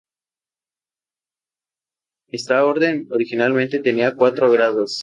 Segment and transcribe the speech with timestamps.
[2.29, 4.99] Esta orden originalmente tenía cuatro grados.